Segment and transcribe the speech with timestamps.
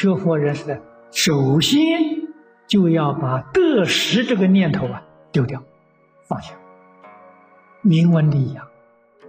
[0.00, 0.80] 学佛人士的，
[1.12, 2.00] 首先
[2.66, 5.62] 就要把得失这个念头啊丢掉，
[6.26, 6.54] 放下。
[7.82, 8.66] 名闻利养，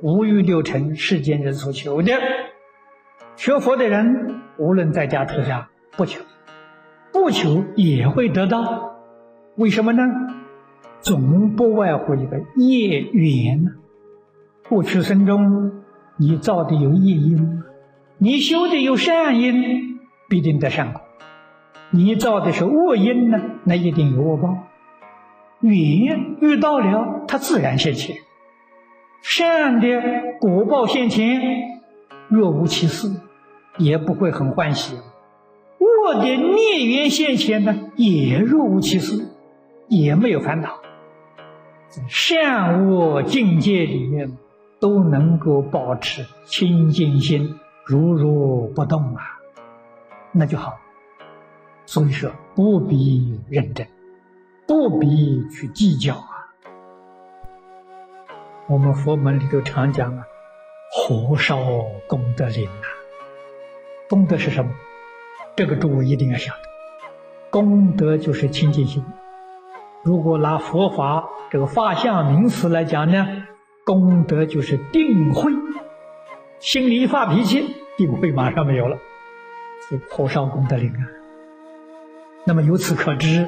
[0.01, 2.13] 无欲六尘，世间人所求的。
[3.35, 6.21] 学佛的人，无论在家出家，不求，
[7.11, 8.95] 不求也会得到。
[9.57, 10.01] 为什么呢？
[11.01, 13.71] 总不外乎一个业缘呢。
[14.69, 15.83] 过去生中，
[16.15, 17.61] 你造的有业因，
[18.19, 19.90] 你修的有善因，
[20.31, 21.01] 必定得善果；
[21.89, 24.59] 你造的是恶因呢，那一定有恶报。
[25.59, 28.15] 缘遇到了，它自然现前。
[29.21, 29.87] 善的
[30.39, 31.41] 果报现前，
[32.29, 33.09] 若无其事，
[33.77, 34.95] 也不会很欢喜；
[35.79, 39.27] 恶的孽缘现前呢，也若无其事，
[39.89, 40.77] 也没有烦恼。
[42.07, 44.37] 善恶境界里面
[44.79, 49.40] 都能够保持清净心，如如不动啊，
[50.31, 50.79] 那就好。
[51.85, 53.87] 所以说，不必认真，
[54.67, 56.29] 不必去计较啊。
[58.67, 60.23] 我们佛门里头常讲啊，
[60.93, 61.57] 火烧
[62.07, 62.87] 功德林呐。
[64.09, 64.71] 功德是什么？
[65.55, 66.59] 这个诸位一定要晓得，
[67.49, 69.03] 功德就是清净心。
[70.03, 73.43] 如果拿佛法这个法相名词来讲呢，
[73.85, 75.51] 功德就是定慧。
[76.59, 78.97] 心里一发脾气，定慧马上没有了，
[80.09, 81.07] 火烧功德林啊。
[82.45, 83.47] 那么由此可知，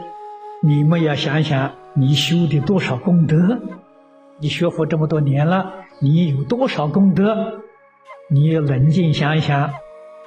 [0.62, 3.60] 你们要想想，你修的多少功德。
[4.40, 7.62] 你学佛这么多年了，你有多少功德？
[8.30, 9.72] 你冷静想一想，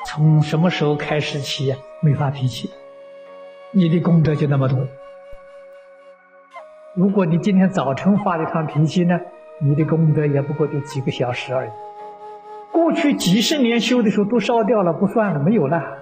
[0.07, 2.71] 从什么时候开始起没发脾气？
[3.73, 4.79] 你的功德就那么多。
[6.95, 9.21] 如果你今天早晨发了一趟脾气呢，
[9.61, 11.71] 你的功德也不过就几个小时而已。
[12.73, 15.99] 过去几十年修的时候都烧掉了，不算了，没有了。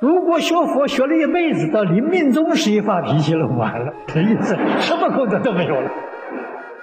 [0.00, 5.90] 如果学佛学了一辈子，到临命终时一发脾气了，完了，这意思什么功德都没有了。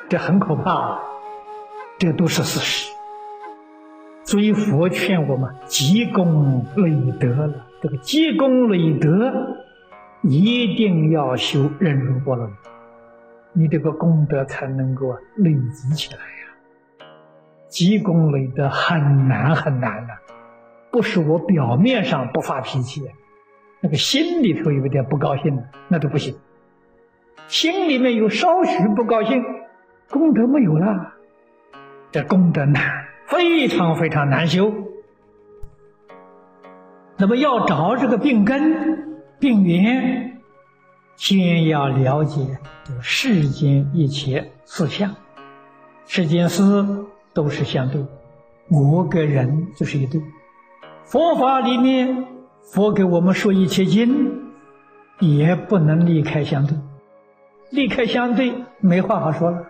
[0.10, 1.00] 这很可怕啊，
[1.98, 2.92] 这都是事实。
[4.24, 7.54] 所以佛劝我们积功累德了。
[7.82, 9.32] 这个积功累德，
[10.22, 12.54] 一定要修忍辱波罗蜜，
[13.52, 17.08] 你这个功德才能够累积起来呀。
[17.68, 20.14] 积功累德很难很难的，
[20.94, 23.02] 不是我表面上不发脾气，
[23.82, 26.36] 那个心里头有点不高兴，那都不行。
[27.48, 29.44] 心里面有稍许不高兴。
[30.12, 31.14] 功德没有了，
[32.12, 32.84] 这功德难，
[33.26, 34.72] 非常非常难修。
[37.18, 40.40] 那么要找这个病根、病源，
[41.16, 42.60] 先要了解
[43.02, 45.16] 世间一切四相，
[46.06, 46.64] 世间事
[47.34, 48.06] 都是相对，
[48.70, 50.22] 我跟人就是一对。
[51.06, 52.26] 佛法里面，
[52.62, 54.42] 佛给我们说一切经，
[55.20, 56.78] 也不能离开相对，
[57.72, 59.64] 离开相对，没话好说了。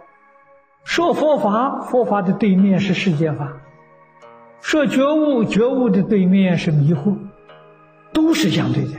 [0.84, 3.48] 说佛法，佛法的对面是世间法；
[4.62, 7.18] 说觉悟，觉悟的对面是迷惑，
[8.14, 8.94] 都是相对的，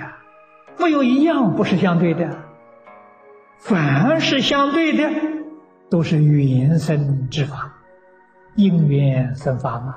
[0.78, 2.28] 没有一样不是相对的。
[3.58, 5.08] 凡是相对的，
[5.88, 7.72] 都是缘生之法，
[8.56, 9.94] 因缘生法嘛，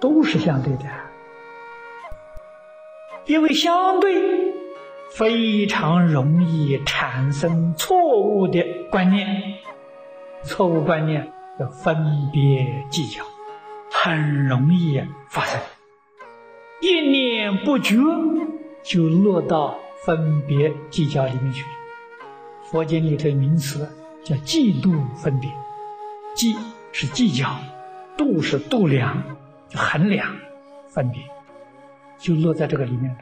[0.00, 0.84] 都是相对的。
[3.28, 4.54] 因为相对，
[5.10, 9.54] 非常容易产生错误的观念。
[10.44, 11.30] 错误观念
[11.60, 13.22] 要分别计较，
[13.92, 15.60] 很容易发生。
[16.80, 17.96] 一念不觉，
[18.82, 21.68] 就落到分别计较里面去了。
[22.70, 23.86] 佛经里头名词
[24.24, 25.50] 叫嫉妒分别，
[26.34, 26.56] 计
[26.92, 27.54] 是计较，
[28.16, 29.22] 度是度量，
[29.68, 30.34] 就衡量
[30.88, 31.20] 分别，
[32.18, 33.18] 就落在这个里面了。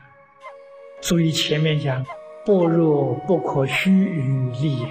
[1.01, 2.05] 所以前面讲，
[2.45, 4.87] 般若不可须臾利也。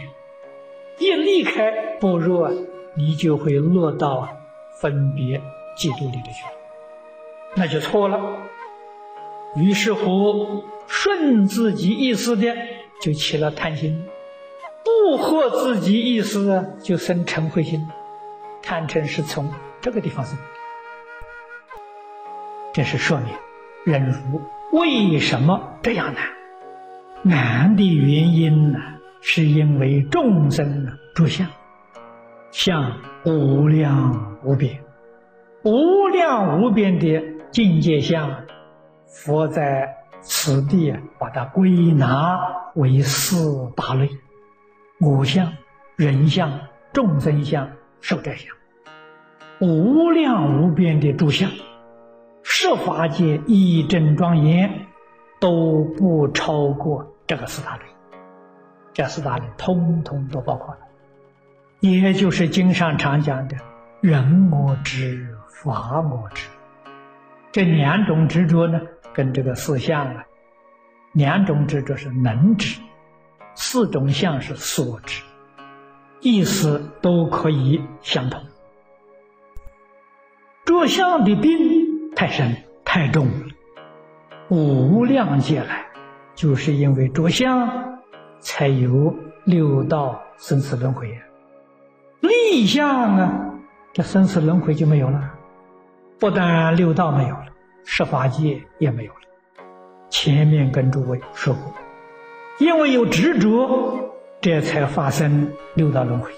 [0.98, 2.52] 一离开般若，
[2.96, 4.30] 你就会落到
[4.80, 5.40] 分别
[5.78, 6.52] 嫉妒里头去了，
[7.56, 8.38] 那就错了。
[9.56, 12.56] 于是乎，顺自己意思的
[13.02, 14.06] 就起了贪心，
[14.84, 17.88] 不合自己意思的就生嗔恚心。
[18.62, 20.38] 贪嗔是从这个地方生，
[22.74, 23.28] 这是说明
[23.85, 24.41] 忍辱
[24.73, 26.25] 为什么这样难？
[27.21, 28.79] 难的原因呢？
[29.21, 31.47] 是因为众生诸相，
[32.51, 32.95] 相
[33.25, 34.79] 无量无边，
[35.63, 38.43] 无量无边的境界相，
[39.07, 42.39] 佛在此地把它归纳
[42.75, 44.09] 为四大类：
[44.99, 45.53] 我相、
[45.95, 46.59] 人相、
[46.91, 47.69] 众生相、
[48.01, 48.55] 寿者相。
[49.59, 51.49] 无量无边的诸相，
[52.47, 54.86] 十法界一真庄严，
[55.39, 57.83] 都不超过这个四大类，
[58.94, 60.80] 这四大类通通都包括了，
[61.80, 63.57] 也就是经上常讲的
[64.00, 66.47] 人我执、法我执，
[67.51, 68.80] 这两种执着呢，
[69.12, 70.24] 跟这个四相啊，
[71.13, 72.80] 两种执着是能执，
[73.56, 75.24] 四种相是所执，
[76.21, 78.39] 意思都可以相同。
[80.63, 81.84] 着相的病
[82.15, 83.33] 太深太重了。
[84.50, 85.85] 无量劫来，
[86.33, 88.00] 就是因为着相，
[88.39, 89.13] 才有
[89.44, 91.17] 六道生死轮回呀。
[92.21, 93.53] 立相啊，
[93.91, 95.33] 这生死轮回就没有了。
[96.19, 97.47] 不但六道没有了，
[97.83, 99.19] 十法界也没有了。
[100.09, 101.73] 前面跟诸位说过，
[102.59, 104.00] 因为有执着，
[104.39, 106.29] 这才发生六道轮回；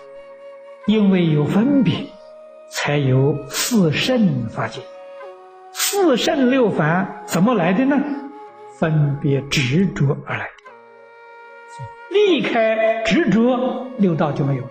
[0.87, 1.93] 因为有分别，
[2.71, 4.81] 才有四圣法界。
[5.89, 7.97] 四圣六凡怎么来的呢？
[8.77, 10.51] 分别执着而来的。
[12.11, 14.69] 离开执着，六道就没有了；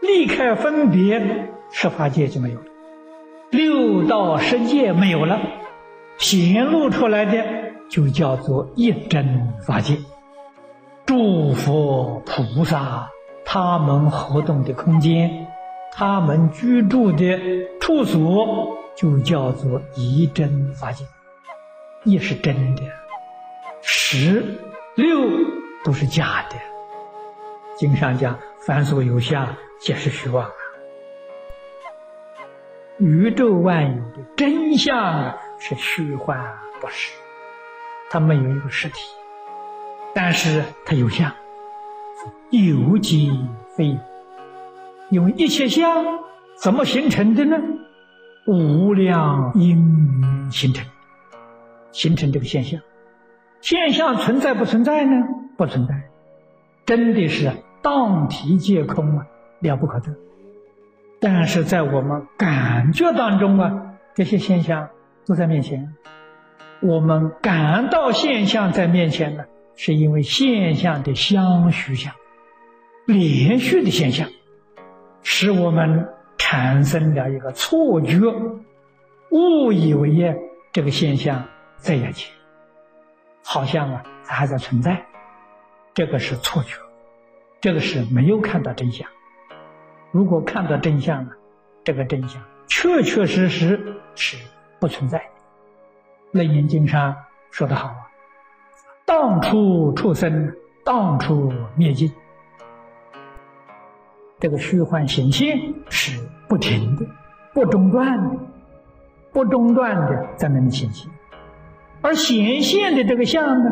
[0.00, 2.64] 离开分别，十法界就没有了。
[3.50, 5.38] 六道十界没有了，
[6.18, 7.44] 显露出来的
[7.88, 9.98] 就叫做一真法界。
[11.06, 13.08] 诸佛菩萨
[13.44, 15.46] 他们活动的空间，
[15.92, 17.38] 他们居住的
[17.78, 18.79] 处所。
[19.00, 21.06] 就叫做一真法界，
[22.04, 22.82] 一是真的，
[23.80, 24.58] 十
[24.94, 25.26] 六
[25.82, 26.56] 都是假的。
[27.78, 30.52] 经上讲，凡所有相，皆是虚妄啊。
[32.98, 37.14] 宇宙万有的真相是虚幻不实，
[38.10, 39.00] 它没有一个实体，
[40.14, 41.32] 但是它有相，
[42.50, 43.32] 有即
[43.74, 43.98] 非有。
[45.08, 46.04] 因为一切相
[46.54, 47.56] 怎么形成的呢？
[48.50, 50.84] 无量因缘形成，
[51.92, 52.80] 形成这个现象。
[53.60, 55.24] 现象存在不存在呢？
[55.56, 55.94] 不存在，
[56.84, 59.26] 真的是当体皆空啊，
[59.60, 60.16] 了不可得。
[61.20, 64.88] 但是在我们感觉当中啊，这些现象
[65.26, 65.94] 都在面前。
[66.80, 69.44] 我们感到现象在面前呢，
[69.76, 72.12] 是因为现象的相续相，
[73.06, 74.28] 连续的现象，
[75.22, 76.08] 使我们。
[76.50, 78.18] 产生了一个错觉，
[79.30, 80.36] 误以为
[80.72, 81.44] 这个现象
[81.76, 82.28] 在眼前，
[83.44, 85.06] 好像啊它还在存在，
[85.94, 86.74] 这个是错觉，
[87.60, 89.08] 这个是没有看到真相。
[90.10, 91.30] 如果看到真相了，
[91.84, 94.36] 这个真相确确实实是
[94.80, 95.24] 不存在的。
[96.32, 97.14] 楞严经上
[97.52, 98.10] 说的好啊，
[99.04, 100.52] 当初出生，
[100.84, 102.12] 当初灭尽。
[104.40, 107.06] 这个虚幻显现是不停的、
[107.52, 108.36] 不中断的、
[109.32, 111.08] 不中断的在那里显现，
[112.00, 113.70] 而显现的这个相呢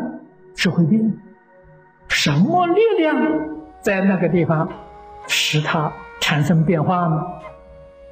[0.55, 1.19] 是会变。
[2.07, 3.15] 什么力量
[3.81, 4.69] 在那个地方
[5.27, 7.25] 使它产生变化呢？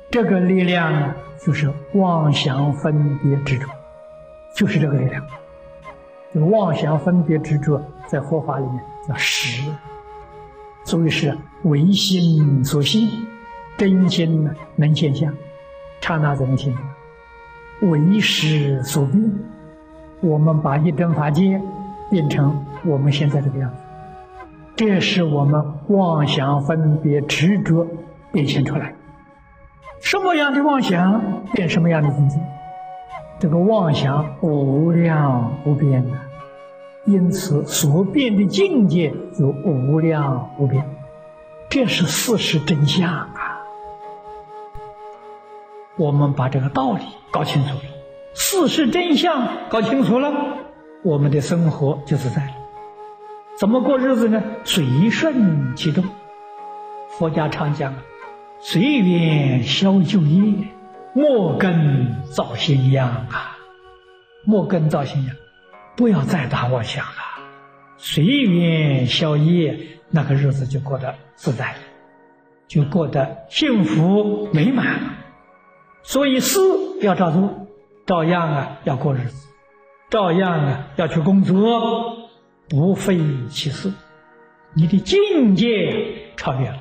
[0.09, 1.13] 这个力量
[1.45, 3.67] 就是妄想分别执着，
[4.55, 5.23] 就是这个力量。
[6.33, 9.69] 这个妄想分别执着在佛法里面叫识。
[10.87, 13.09] 所以是唯心所现，
[13.77, 15.33] 真心能现象，
[15.99, 16.81] 刹那怎能现象？
[17.89, 19.21] 唯识所变，
[20.21, 21.61] 我们把一真法界
[22.09, 23.81] 变成我们现在这个样子，
[24.77, 27.85] 这是我们妄想分别执着
[28.31, 28.95] 变现出来。
[29.99, 32.39] 什么样的妄想变什么样的境界？
[33.39, 36.11] 这个妄想无量无边的。
[37.07, 40.85] 因此，所变的境界就无量无边，
[41.69, 43.63] 这是事实真相啊！
[45.97, 47.81] 我们把这个道理搞清楚了，
[48.33, 50.33] 事实真相搞清楚了，
[51.01, 52.51] 我们的生活就自在了。
[53.57, 54.43] 怎么过日子呢？
[54.65, 56.03] 随顺其动。
[57.17, 57.93] 佛家常讲
[58.59, 60.67] ：“随缘消旧业，
[61.13, 63.57] 莫根造新样啊！
[64.43, 65.33] 莫根造新样。”
[65.97, 67.11] 不要再打妄想了，
[67.97, 71.79] 随缘消业，那个日子就过得自在了，
[72.67, 74.99] 就过得幸福美满。
[76.03, 76.59] 所以事
[77.01, 77.67] 要照做，
[78.05, 79.47] 照样啊要过日子，
[80.11, 82.29] 照样啊要去工作，
[82.69, 83.91] 不费其事。
[84.75, 86.77] 你的境界超越了，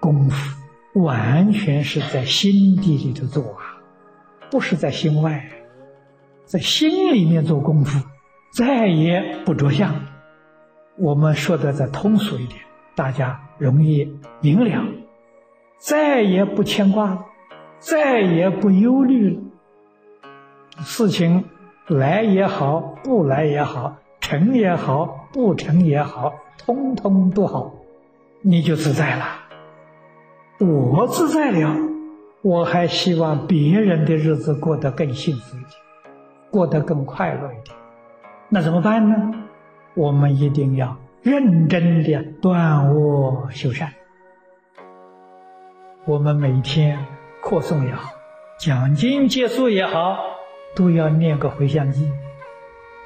[0.00, 3.80] 功夫完全是在心底里头做啊，
[4.50, 5.48] 不是在心外。
[6.44, 8.06] 在心里面做功夫，
[8.52, 9.94] 再也不着相。
[10.96, 12.60] 我们说的再通俗一点，
[12.94, 14.84] 大家容易明了。
[15.78, 17.26] 再也不牵挂了，
[17.78, 19.42] 再也不忧虑了。
[20.82, 21.44] 事情
[21.88, 27.74] 来也好，不来也好，成也好，不成也好，通通都好，
[28.40, 29.24] 你就自在了。
[30.60, 31.76] 我自在了，
[32.40, 35.70] 我还希望别人的日子过得更幸福一点，
[36.54, 37.76] 过得更快乐一点。
[38.48, 39.16] 那怎么办呢？
[39.94, 43.92] 我们一定要认真的断恶修善。
[46.04, 46.96] 我们每天
[47.42, 48.08] 课诵也好，
[48.56, 50.16] 讲经结束也好，
[50.76, 52.08] 都要念个回向偈，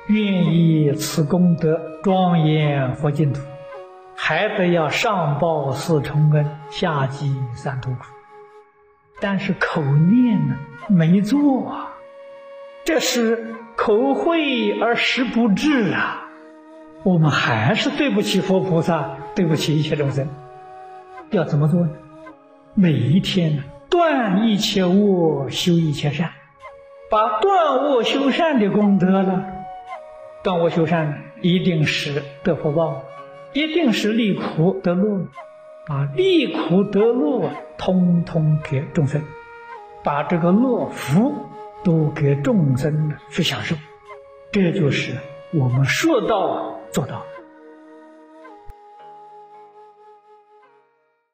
[0.09, 3.41] 愿以此功德庄严佛净土，
[4.15, 8.05] 还得要上报四重恩，下济三途苦。
[9.19, 10.55] 但是口念呢，
[10.91, 11.88] 没做啊，
[12.89, 16.27] 这是口惠而实不至啊，
[17.03, 20.27] 我们还是对不起佛菩萨，对不起一切众生。
[21.29, 21.91] 要怎么做呢？
[22.73, 26.31] 每一天呢断一切恶，修一切善，
[27.11, 29.45] 把断恶修善的功德呢，
[30.43, 33.03] 断恶修善一定是得福报，
[33.53, 35.27] 一定是利苦得乐，
[35.87, 39.23] 把利苦得乐通通给众生，
[40.03, 41.35] 把这个乐福
[41.85, 43.77] 都给众生去享受，
[44.53, 45.13] 这就是
[45.53, 47.25] 我们说到做到。